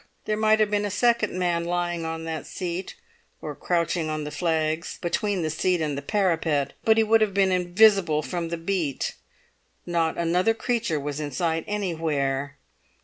There 0.25 0.35
might 0.35 0.59
have 0.59 0.71
been 0.71 0.83
a 0.83 0.89
second 0.89 1.37
man 1.37 1.63
lying 1.63 2.05
on 2.05 2.23
that 2.23 2.47
seat, 2.47 2.95
or 3.39 3.53
crouching 3.55 4.09
on 4.09 4.23
the 4.23 4.31
flags 4.31 4.97
between 4.99 5.43
the 5.43 5.51
seat 5.51 5.79
and 5.79 5.95
the 5.95 6.01
parapet, 6.01 6.73
but 6.83 6.97
he 6.97 7.03
would 7.03 7.21
have 7.21 7.35
been 7.35 7.51
invisible 7.51 8.23
from 8.23 8.49
the 8.49 8.57
beat. 8.57 9.13
Not 9.85 10.17
another 10.17 10.55
creature 10.55 10.99
was 10.99 11.19
in 11.19 11.29
sight 11.29 11.65
anywhere. 11.67 12.57